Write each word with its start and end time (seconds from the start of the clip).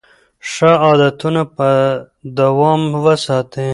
ښه 0.51 0.71
عادتونه 0.85 1.41
په 1.55 1.67
دوام 2.39 2.81
وساتئ. 3.03 3.69